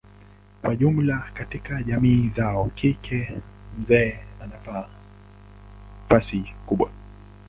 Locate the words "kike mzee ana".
2.75-4.87